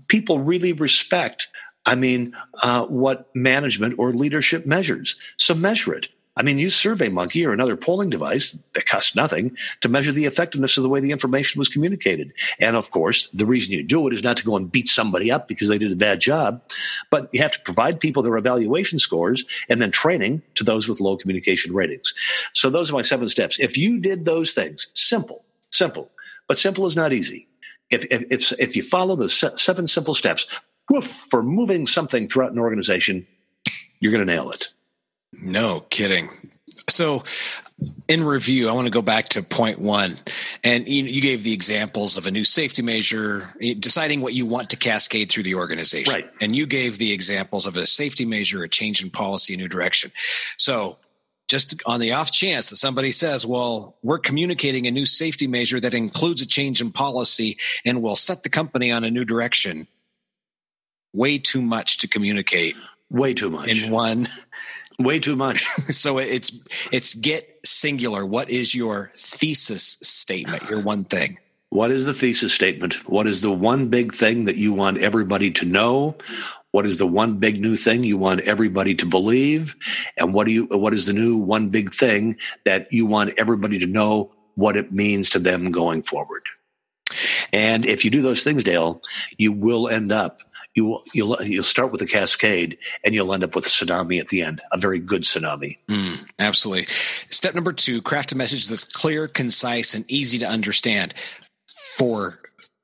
people 0.07 0.39
really 0.39 0.71
respect 0.71 1.49
I 1.87 1.93
mean, 1.93 2.35
uh, 2.63 2.87
what 2.87 3.29
management 3.35 3.99
or 3.99 4.11
leadership 4.11 4.65
measures. 4.65 5.17
So 5.37 5.53
measure 5.53 5.93
it. 5.93 6.09
I 6.37 6.43
mean, 6.43 6.57
use 6.57 6.75
SurveyMonkey 6.75 7.47
or 7.47 7.53
another 7.53 7.77
polling 7.77 8.09
device 8.09 8.57
that 8.73 8.85
costs 8.85 9.15
nothing 9.15 9.55
to 9.81 9.89
measure 9.89 10.11
the 10.11 10.25
effectiveness 10.25 10.75
of 10.75 10.83
the 10.83 10.89
way 10.89 10.99
the 10.99 11.11
information 11.11 11.59
was 11.59 11.69
communicated. 11.69 12.33
And 12.59 12.75
of 12.75 12.91
course, 12.91 13.29
the 13.29 13.45
reason 13.45 13.71
you 13.71 13.83
do 13.83 14.05
it 14.07 14.13
is 14.13 14.23
not 14.23 14.37
to 14.37 14.43
go 14.43 14.57
and 14.57 14.71
beat 14.71 14.89
somebody 14.89 15.31
up 15.31 15.47
because 15.47 15.69
they 15.69 15.77
did 15.77 15.91
a 15.91 15.95
bad 15.95 16.19
job, 16.19 16.61
but 17.09 17.29
you 17.31 17.41
have 17.41 17.53
to 17.53 17.61
provide 17.61 17.99
people 17.99 18.21
their 18.21 18.35
evaluation 18.35 18.99
scores 18.99 19.45
and 19.69 19.81
then 19.81 19.91
training 19.91 20.41
to 20.55 20.63
those 20.63 20.89
with 20.89 20.99
low 20.99 21.15
communication 21.15 21.73
ratings. 21.73 22.13
So 22.53 22.69
those 22.69 22.91
are 22.91 22.95
my 22.95 23.01
seven 23.01 23.29
steps. 23.29 23.59
If 23.59 23.77
you 23.77 23.99
did 23.99 24.25
those 24.25 24.53
things, 24.53 24.89
simple, 24.93 25.45
simple, 25.71 26.11
but 26.47 26.57
simple 26.57 26.85
is 26.85 26.95
not 26.97 27.13
easy. 27.13 27.47
If, 27.91 28.05
if, 28.11 28.51
if, 28.59 28.75
you 28.75 28.81
follow 28.81 29.15
the 29.15 29.29
seven 29.29 29.87
simple 29.87 30.15
steps, 30.15 30.61
woof, 30.89 31.05
for 31.05 31.43
moving 31.43 31.85
something 31.85 32.27
throughout 32.27 32.51
an 32.51 32.59
organization, 32.59 33.27
you're 33.99 34.11
going 34.11 34.25
to 34.25 34.33
nail 34.33 34.49
it. 34.49 34.73
No 35.41 35.81
kidding. 35.89 36.29
So, 36.89 37.23
in 38.07 38.23
review, 38.23 38.69
I 38.69 38.73
want 38.73 38.87
to 38.87 38.91
go 38.91 39.01
back 39.01 39.29
to 39.29 39.43
point 39.43 39.79
one. 39.79 40.17
And 40.63 40.87
you, 40.87 41.03
you, 41.03 41.21
gave 41.21 41.43
the 41.43 41.53
examples 41.53 42.17
of 42.17 42.25
a 42.25 42.31
new 42.31 42.43
safety 42.43 42.81
measure, 42.81 43.49
eh, 43.61 43.73
deciding 43.77 44.21
what 44.21 44.33
you 44.33 44.45
want 44.45 44.69
to 44.69 44.77
cascade 44.77 45.29
through 45.29 45.43
the 45.43 45.55
organization. 45.55 46.13
Right. 46.13 46.29
And 46.39 46.55
you 46.55 46.65
gave 46.65 46.97
the 46.97 47.11
examples 47.11 47.65
of 47.65 47.75
a 47.75 47.85
safety 47.85 48.25
measure, 48.25 48.63
a 48.63 48.69
change 48.69 49.03
in 49.03 49.09
policy, 49.09 49.53
a 49.53 49.57
new 49.57 49.67
direction. 49.67 50.11
So, 50.57 50.97
just 51.47 51.79
on 51.85 51.99
the 51.99 52.13
off 52.13 52.31
chance 52.31 52.69
that 52.69 52.77
somebody 52.77 53.11
says, 53.11 53.45
well, 53.45 53.97
we're 54.01 54.19
communicating 54.19 54.87
a 54.87 54.91
new 54.91 55.05
safety 55.05 55.45
measure 55.45 55.79
that 55.79 55.93
includes 55.93 56.41
a 56.41 56.47
change 56.47 56.81
in 56.81 56.91
policy 56.91 57.57
and 57.85 58.01
will 58.01 58.15
set 58.15 58.43
the 58.43 58.49
company 58.49 58.91
on 58.91 59.03
a 59.03 59.11
new 59.11 59.25
direction, 59.25 59.87
way 61.13 61.37
too 61.37 61.61
much 61.61 61.99
to 61.99 62.07
communicate. 62.07 62.75
Way 63.11 63.35
too 63.35 63.51
much. 63.51 63.83
In 63.83 63.91
one 63.91 64.27
Way 64.99 65.19
too 65.19 65.35
much. 65.35 65.65
so 65.89 66.17
it's 66.17 66.57
it's 66.91 67.13
get 67.13 67.59
singular. 67.65 68.25
What 68.25 68.49
is 68.49 68.73
your 68.73 69.11
thesis 69.15 69.97
statement? 70.01 70.69
Your 70.69 70.81
one 70.81 71.03
thing. 71.03 71.37
What 71.69 71.91
is 71.91 72.05
the 72.05 72.13
thesis 72.13 72.53
statement? 72.53 72.93
What 73.09 73.27
is 73.27 73.41
the 73.41 73.51
one 73.51 73.89
big 73.89 74.13
thing 74.13 74.45
that 74.45 74.55
you 74.55 74.73
want 74.73 74.99
everybody 74.99 75.51
to 75.51 75.65
know? 75.65 76.15
What 76.71 76.85
is 76.85 76.97
the 76.97 77.07
one 77.07 77.37
big 77.37 77.59
new 77.59 77.75
thing 77.75 78.03
you 78.03 78.17
want 78.17 78.41
everybody 78.41 78.95
to 78.95 79.05
believe? 79.05 79.75
And 80.17 80.33
what 80.33 80.47
do 80.47 80.53
you 80.53 80.67
what 80.71 80.93
is 80.93 81.05
the 81.05 81.13
new 81.13 81.37
one 81.37 81.69
big 81.69 81.93
thing 81.93 82.37
that 82.63 82.87
you 82.91 83.05
want 83.05 83.33
everybody 83.37 83.79
to 83.79 83.87
know 83.87 84.31
what 84.55 84.77
it 84.77 84.91
means 84.91 85.31
to 85.31 85.39
them 85.39 85.71
going 85.71 86.01
forward? 86.01 86.43
And 87.51 87.85
if 87.85 88.05
you 88.05 88.11
do 88.11 88.21
those 88.21 88.43
things, 88.43 88.63
Dale, 88.63 89.01
you 89.37 89.53
will 89.53 89.89
end 89.89 90.11
up 90.11 90.41
you 90.75 90.85
will 90.85 91.01
you'll 91.13 91.37
you'll 91.41 91.63
start 91.63 91.91
with 91.91 92.01
a 92.01 92.05
cascade 92.05 92.77
and 93.03 93.15
you'll 93.15 93.33
end 93.33 93.43
up 93.43 93.55
with 93.55 93.65
a 93.65 93.69
tsunami 93.69 94.19
at 94.19 94.27
the 94.27 94.41
end, 94.41 94.61
a 94.71 94.77
very 94.77 94.99
good 94.99 95.23
tsunami. 95.23 95.77
Mm, 95.89 96.19
absolutely. 96.39 96.85
Step 97.29 97.55
number 97.55 97.73
two: 97.73 98.01
craft 98.01 98.33
a 98.33 98.37
message 98.37 98.67
that's 98.67 98.83
clear, 98.83 99.27
concise, 99.27 99.95
and 99.95 100.09
easy 100.11 100.37
to 100.39 100.47
understand. 100.47 101.13
For 101.97 102.39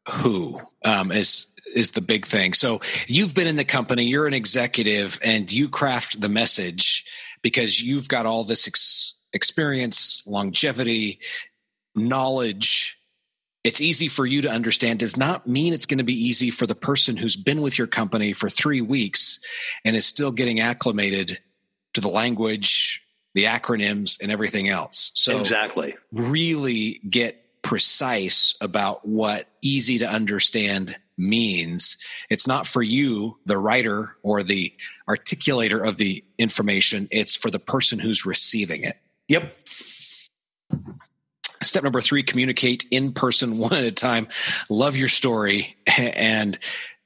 who 0.10 0.58
um, 0.84 1.12
is 1.12 1.48
is 1.76 1.92
the 1.92 2.02
big 2.02 2.26
thing. 2.26 2.54
So 2.54 2.82
you've 3.08 3.34
been 3.34 3.48
in 3.48 3.56
the 3.56 3.66
company, 3.66 4.06
you're 4.06 4.28
an 4.28 4.34
executive, 4.34 5.20
and 5.24 5.52
you 5.52 5.70
craft 5.70 6.20
the 6.20 6.30
message 6.30 7.06
because 7.42 7.82
you've 7.82 8.08
got 8.08 8.26
all 8.26 8.44
this 8.44 8.68
ex- 8.68 9.16
experience, 9.34 10.26
longevity, 10.28 11.20
knowledge. 11.96 12.98
It's 13.64 13.82
easy 13.82 14.08
for 14.08 14.26
you 14.26 14.42
to 14.42 14.50
understand 14.50 15.00
does 15.00 15.18
not 15.18 15.48
mean 15.48 15.74
it's 15.74 15.86
going 15.86 16.00
to 16.00 16.04
be 16.04 16.26
easy 16.28 16.50
for 16.50 16.66
the 16.66 16.76
person 16.76 17.16
who's 17.16 17.36
been 17.36 17.62
with 17.62 17.78
your 17.78 17.88
company 17.88 18.34
for 18.34 18.50
three 18.50 18.82
weeks 18.82 19.40
and 19.86 19.96
is 19.96 20.06
still 20.06 20.32
getting 20.32 20.60
acclimated 20.60 21.40
to 21.94 22.02
the 22.02 22.08
language, 22.08 23.06
the 23.36 23.46
acronyms, 23.46 24.20
and 24.22 24.32
everything 24.32 24.68
else. 24.68 25.12
So 25.14 25.38
exactly, 25.38 25.96
really 26.12 27.00
get 27.08 27.38
precise 27.62 28.56
about 28.62 29.08
what 29.08 29.48
easy 29.62 30.00
to 30.00 30.10
understand 30.10 30.98
means. 31.18 31.98
It's 32.30 32.48
not 32.48 32.66
for 32.66 32.82
you, 32.82 33.38
the 33.46 33.58
writer 33.58 34.16
or 34.24 34.42
the 34.42 34.74
articulator 35.08 35.88
of 35.88 35.98
the 35.98 36.24
information, 36.40 37.08
it's 37.12 37.36
for 37.36 37.52
the 37.52 37.60
person 37.60 38.00
who's 38.00 38.26
receiving 38.26 38.84
it. 38.84 38.98
Yep. 39.28 39.54
Step 41.62 41.84
number 41.84 42.02
three 42.02 42.24
communicate 42.24 42.86
in 42.92 43.14
person 43.14 43.58
one 43.58 43.74
at 43.74 43.84
a 43.84 43.92
time. 43.92 44.28
Love 44.70 44.96
your 44.96 45.08
story 45.08 45.78
and 45.98 46.58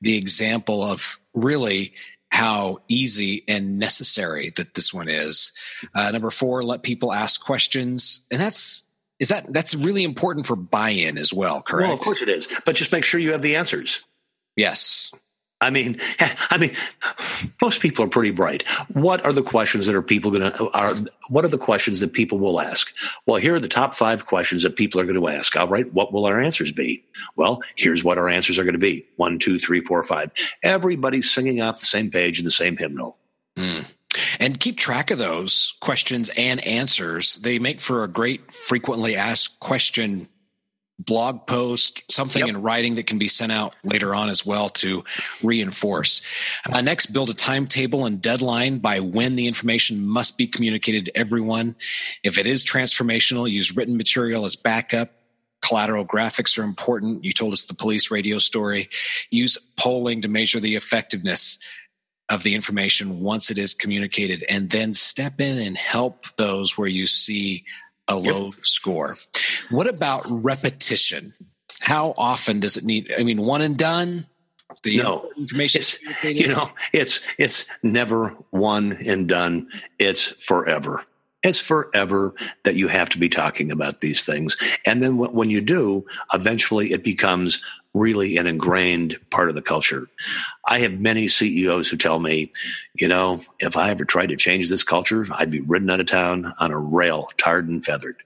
the 0.02 0.18
example 0.18 0.84
of 0.84 1.20
really 1.34 1.94
how 2.30 2.80
easy 2.90 3.44
and 3.48 3.80
necessary 3.80 4.52
that 4.58 4.74
this 4.74 4.94
one 4.94 5.08
is. 5.08 5.54
Uh, 5.94 6.12
number 6.12 6.30
four, 6.30 6.64
let 6.64 6.84
people 6.84 7.14
ask 7.14 7.44
questions. 7.44 8.26
And 8.30 8.42
that's 8.42 8.88
is 9.20 9.30
that 9.30 9.52
that's 9.54 9.76
really 9.76 10.04
important 10.04 10.46
for 10.46 10.56
buy-in 10.56 11.18
as 11.18 11.34
well 11.34 11.62
correct 11.62 11.88
well 11.88 11.94
of 11.94 12.00
course 12.00 12.22
it 12.22 12.30
is 12.30 12.48
but 12.66 12.76
just 12.76 12.92
make 12.92 13.04
sure 13.04 13.20
you 13.20 13.32
have 13.32 13.42
the 13.42 13.56
answers 13.56 14.04
yes 14.56 15.14
I 15.62 15.70
mean, 15.70 15.98
I 16.20 16.58
mean, 16.58 16.72
most 17.62 17.82
people 17.82 18.06
are 18.06 18.10
pretty 18.10 18.32
bright. 18.32 18.68
What 18.94 19.24
are 19.26 19.34
the 19.34 19.42
questions 19.42 19.86
that 19.86 19.96
are 19.96 20.02
people 20.02 20.32
going 20.32 20.52
to 20.52 20.70
are? 20.72 20.94
What 21.30 21.46
are 21.46 21.50
the 21.50 21.58
questions 21.58 22.00
that 22.00 22.14
people 22.14 22.40
will 22.40 22.62
ask? 22.62 22.94
Well, 23.26 23.38
here 23.38 23.56
are 23.56 23.60
the 23.60 23.68
top 23.68 23.96
five 23.96 24.26
questions 24.26 24.64
that 24.64 24.76
people 24.76 25.00
are 25.00 25.06
going 25.06 25.20
to 25.20 25.28
ask. 25.28 25.56
All 25.56 25.68
right, 25.68 25.92
what 25.94 26.14
will 26.14 26.26
our 26.26 26.40
answers 26.40 26.72
be? 26.72 27.04
Well, 27.36 27.62
here's 27.76 28.04
what 28.04 28.18
our 28.18 28.30
answers 28.30 28.60
are 28.60 28.64
going 28.64 28.74
to 28.74 28.80
be: 28.80 29.06
one, 29.16 29.40
two, 29.40 29.58
three, 29.58 29.82
four, 29.82 30.04
five. 30.04 30.32
Everybody's 30.64 31.32
singing 31.32 31.62
off 31.62 31.80
the 31.80 31.86
same 31.86 32.12
page 32.12 32.40
in 32.40 32.46
the 32.46 32.52
same 32.52 32.78
hymnal. 32.78 33.18
Mm. 33.58 33.86
And 34.40 34.60
keep 34.60 34.78
track 34.78 35.12
of 35.12 35.18
those 35.18 35.74
questions 35.82 36.30
and 36.38 36.66
answers. 36.66 37.38
They 37.40 37.60
make 37.60 37.82
for 37.82 38.04
a 38.04 38.08
great 38.08 38.52
frequently 38.54 39.16
asked 39.16 39.60
question 39.60 40.28
blog 41.00 41.46
post, 41.46 42.10
something 42.12 42.42
yep. 42.46 42.50
in 42.50 42.62
writing 42.62 42.96
that 42.96 43.08
can 43.08 43.18
be 43.18 43.28
sent 43.28 43.52
out 43.52 43.75
later 43.84 44.16
on 44.16 44.30
as 44.30 44.46
well 44.46 44.70
to 44.70 45.04
reinforce. 45.44 46.22
Uh, 46.72 46.82
next, 46.82 47.08
build 47.08 47.30
a 47.30 47.34
timetable 47.34 48.06
and 48.06 48.22
deadline 48.22 48.80
by 48.80 49.00
when 49.00 49.36
the 49.36 49.48
information 49.48 50.06
must 50.06 50.38
be 50.38 50.48
communicated 50.48 51.06
to 51.06 51.18
everyone. 51.18 51.75
If 52.24 52.38
it 52.38 52.48
is 52.48 52.64
transformational, 52.64 53.50
use 53.50 53.75
written 53.75 53.98
material 53.98 54.46
as 54.46 54.56
backup. 54.56 55.12
Collateral 55.62 56.06
graphics 56.06 56.58
are 56.60 56.63
important. 56.63 57.26
You 57.26 57.34
told 57.34 57.52
us 57.52 57.65
the 57.65 57.74
police 57.74 58.12
radio 58.12 58.38
story. 58.38 58.88
Use 59.32 59.58
polling 59.78 60.22
to 60.22 60.28
measure 60.28 60.60
the 60.60 60.76
effectiveness 60.76 61.60
of 62.30 62.43
the 62.43 62.56
information 62.56 63.19
once 63.19 63.52
it 63.52 63.58
is 63.58 63.74
communicated 63.74 64.43
and 64.50 64.72
then 64.72 64.93
step 64.93 65.39
in 65.39 65.60
and 65.60 65.78
help 65.78 66.26
those 66.38 66.78
where 66.78 66.88
you 66.88 67.06
see 67.06 67.63
a 68.08 68.18
low 68.18 68.52
score. 68.63 69.15
What 69.70 69.88
about 69.88 70.24
repetition? 70.28 71.34
How 71.82 72.13
often 72.18 72.60
does 72.60 72.78
it 72.78 72.84
need? 72.84 73.12
I 73.18 73.24
mean, 73.24 73.41
one 73.41 73.62
and 73.62 73.78
done. 73.78 74.28
The 74.84 74.98
no 74.98 75.30
information. 75.38 75.82
You 76.24 76.50
know, 76.50 76.68
it's 76.94 77.26
it's 77.38 77.65
never 77.84 78.30
one 78.52 78.98
and 79.06 79.28
done. 79.28 79.70
It's 80.00 80.30
forever. 80.44 81.04
It's 81.45 81.62
forever 81.62 82.34
that 82.63 82.75
you 82.75 82.88
have 82.88 83.10
to 83.12 83.19
be 83.19 83.29
talking 83.29 83.71
about 83.71 84.01
these 84.01 84.25
things, 84.25 84.58
and 84.86 85.03
then 85.03 85.17
when 85.17 85.51
you 85.51 85.62
do, 85.62 86.03
eventually 86.34 86.91
it 86.91 87.03
becomes 87.03 87.62
really 87.93 88.38
an 88.38 88.47
ingrained 88.47 89.17
part 89.29 89.47
of 89.47 89.55
the 89.55 89.62
culture. 89.62 90.08
I 90.67 90.79
have 90.79 90.99
many 90.99 91.27
CEOs 91.27 91.88
who 91.88 91.97
tell 91.97 92.19
me, 92.19 92.51
you 92.95 93.08
know, 93.08 93.41
if 93.60 93.77
I 93.77 93.91
ever 93.91 94.05
tried 94.05 94.29
to 94.29 94.36
change 94.36 94.69
this 94.69 94.84
culture, 94.84 95.27
I'd 95.31 95.51
be 95.51 95.62
ridden 95.62 95.89
out 95.91 95.99
of 95.99 96.08
town 96.08 96.51
on 96.60 96.71
a 96.71 96.79
rail, 96.79 97.29
tarred 97.38 97.69
and 97.69 97.86
feathered. 97.86 98.23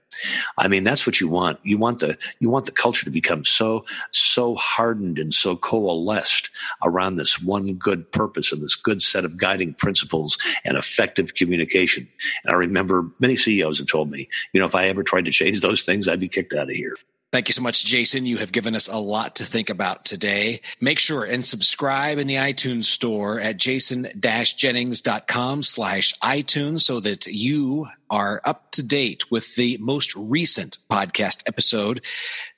I 0.58 0.68
mean, 0.68 0.84
that's 0.84 1.06
what 1.06 1.20
you 1.20 1.28
want. 1.28 1.58
You 1.62 1.78
want 1.78 2.00
the 2.00 2.16
you 2.38 2.50
want 2.50 2.66
the 2.66 2.72
culture 2.72 3.04
to 3.04 3.10
become 3.10 3.44
so 3.44 3.84
so 4.10 4.54
hardened 4.56 5.18
and 5.18 5.32
so 5.32 5.56
coalesced 5.56 6.50
around 6.84 7.16
this 7.16 7.42
one 7.42 7.74
good 7.74 8.10
purpose 8.12 8.52
and 8.52 8.62
this 8.62 8.76
good 8.76 9.02
set 9.02 9.24
of 9.24 9.36
guiding 9.36 9.74
principles 9.74 10.38
and 10.64 10.76
effective 10.76 11.34
communication. 11.34 12.08
And 12.44 12.52
I 12.52 12.56
remember 12.56 13.08
many 13.18 13.36
CEOs 13.36 13.78
have 13.78 13.88
told 13.88 14.10
me, 14.10 14.28
you 14.52 14.60
know, 14.60 14.66
if 14.66 14.74
I 14.74 14.88
ever 14.88 15.02
tried 15.02 15.24
to 15.26 15.30
change 15.30 15.60
those 15.60 15.82
things, 15.82 16.08
I'd 16.08 16.20
be 16.20 16.28
kicked 16.28 16.54
out 16.54 16.70
of 16.70 16.76
here. 16.76 16.96
Thank 17.32 17.48
you 17.48 17.52
so 17.52 17.62
much, 17.62 17.84
Jason. 17.84 18.26
You 18.26 18.38
have 18.38 18.50
given 18.50 18.74
us 18.74 18.88
a 18.88 18.98
lot 18.98 19.36
to 19.36 19.44
think 19.44 19.70
about 19.70 20.04
today. 20.04 20.62
Make 20.80 20.98
sure 20.98 21.22
and 21.22 21.44
subscribe 21.44 22.18
in 22.18 22.26
the 22.26 22.34
iTunes 22.34 22.86
store 22.86 23.38
at 23.38 23.56
jason-jennings.com 23.56 25.62
slash 25.62 26.12
iTunes 26.18 26.80
so 26.80 26.98
that 26.98 27.28
you 27.28 27.86
are 28.10 28.40
up 28.44 28.72
to 28.72 28.82
date 28.82 29.30
with 29.30 29.54
the 29.54 29.78
most 29.78 30.16
recent 30.16 30.78
podcast 30.90 31.44
episode 31.46 32.04